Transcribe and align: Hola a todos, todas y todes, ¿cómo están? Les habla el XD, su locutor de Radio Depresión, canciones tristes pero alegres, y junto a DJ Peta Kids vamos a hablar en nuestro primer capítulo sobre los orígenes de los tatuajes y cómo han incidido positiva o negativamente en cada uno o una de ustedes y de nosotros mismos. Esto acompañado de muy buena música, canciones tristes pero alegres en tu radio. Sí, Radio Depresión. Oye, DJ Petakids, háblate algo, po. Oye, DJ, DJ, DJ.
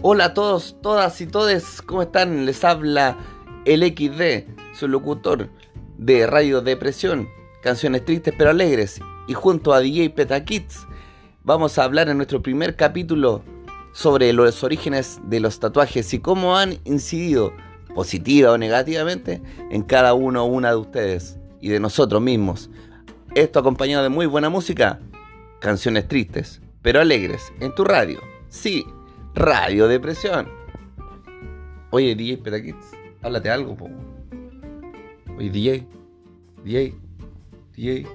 Hola 0.00 0.26
a 0.26 0.34
todos, 0.34 0.76
todas 0.80 1.20
y 1.20 1.26
todes, 1.26 1.82
¿cómo 1.82 2.02
están? 2.02 2.46
Les 2.46 2.62
habla 2.62 3.18
el 3.64 3.82
XD, 3.82 4.48
su 4.72 4.86
locutor 4.86 5.50
de 5.96 6.24
Radio 6.28 6.60
Depresión, 6.60 7.28
canciones 7.64 8.04
tristes 8.04 8.32
pero 8.38 8.50
alegres, 8.50 9.00
y 9.26 9.34
junto 9.34 9.72
a 9.72 9.80
DJ 9.80 10.10
Peta 10.10 10.44
Kids 10.44 10.86
vamos 11.42 11.78
a 11.78 11.82
hablar 11.82 12.08
en 12.08 12.16
nuestro 12.16 12.40
primer 12.40 12.76
capítulo 12.76 13.42
sobre 13.92 14.32
los 14.32 14.62
orígenes 14.62 15.18
de 15.24 15.40
los 15.40 15.58
tatuajes 15.58 16.14
y 16.14 16.20
cómo 16.20 16.56
han 16.56 16.78
incidido 16.84 17.52
positiva 17.92 18.52
o 18.52 18.58
negativamente 18.58 19.42
en 19.72 19.82
cada 19.82 20.14
uno 20.14 20.44
o 20.44 20.46
una 20.46 20.70
de 20.70 20.76
ustedes 20.76 21.40
y 21.60 21.70
de 21.70 21.80
nosotros 21.80 22.22
mismos. 22.22 22.70
Esto 23.34 23.58
acompañado 23.58 24.04
de 24.04 24.10
muy 24.10 24.26
buena 24.26 24.48
música, 24.48 25.00
canciones 25.58 26.06
tristes 26.06 26.60
pero 26.82 27.00
alegres 27.00 27.52
en 27.58 27.74
tu 27.74 27.82
radio. 27.84 28.20
Sí, 28.48 28.86
Radio 29.34 29.88
Depresión. 29.88 30.48
Oye, 31.90 32.14
DJ 32.14 32.38
Petakids, 32.38 32.92
háblate 33.22 33.50
algo, 33.50 33.76
po. 33.76 33.88
Oye, 35.36 35.50
DJ, 35.50 35.86
DJ, 36.64 36.94
DJ. 37.74 38.06